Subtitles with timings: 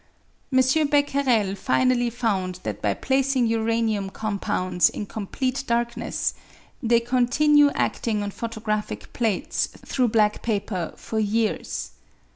[0.51, 0.57] M.
[0.87, 6.33] Becquerel finally found that by placing uranium compounds in complete darkness,
[6.81, 11.91] they continue adting on photographic plates through black paper for years.